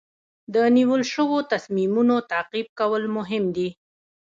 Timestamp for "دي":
3.55-3.69